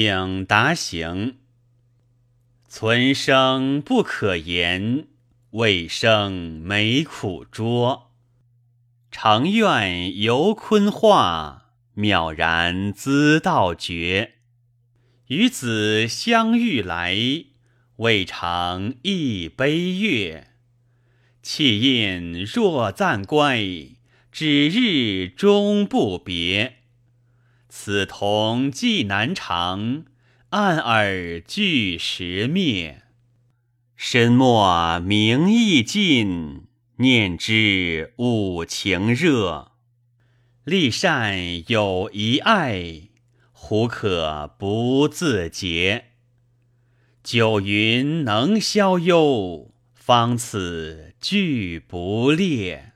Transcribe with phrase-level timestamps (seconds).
[0.00, 1.36] 应答行。
[2.68, 5.06] 存生不可言，
[5.50, 8.12] 未生没苦捉。
[9.10, 14.36] 常愿游坤化，渺然资道绝。
[15.26, 17.14] 与子相遇来，
[17.96, 20.48] 未尝一杯月。
[21.42, 23.96] 气印若暂归，
[24.30, 26.81] 指日终不别。
[27.74, 30.04] 此同既难长。
[30.50, 33.04] 暗尔俱时灭，
[33.96, 39.72] 身莫名意尽，念之吾情热。
[40.64, 43.08] 立善有一爱，
[43.52, 46.08] 胡可不自节？
[47.24, 52.91] 九云能消忧，方此俱不烈。